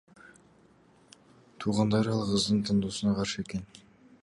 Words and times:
Туугандары 1.59 2.11
ал 2.15 2.25
кыздын 2.31 2.65
тандоосуна 2.69 3.17
каршы 3.21 3.47
экен. 3.49 3.69